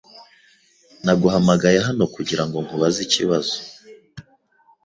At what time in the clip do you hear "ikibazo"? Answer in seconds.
3.07-3.55